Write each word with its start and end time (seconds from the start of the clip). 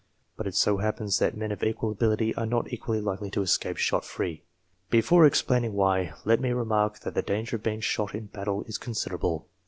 But 0.35 0.47
it 0.47 0.55
so 0.55 0.77
happens 0.77 1.19
that 1.19 1.37
men 1.37 1.51
of 1.51 1.63
equal 1.63 1.91
ability 1.91 2.33
are 2.33 2.47
not 2.47 2.73
equally 2.73 2.99
likely 2.99 3.29
to 3.29 3.43
escape 3.43 3.77
shot 3.77 4.03
free. 4.03 4.41
Before 4.89 5.27
explaining 5.27 5.73
why, 5.73 6.13
let 6.25 6.41
me 6.41 6.49
remark 6.53 7.01
that 7.01 7.13
the 7.13 7.21
danger 7.21 7.57
of 7.57 7.61
being 7.61 7.81
shot 7.81 8.15
in 8.15 8.25
battle 8.25 8.63
is 8.63 8.79
considerable. 8.79 9.47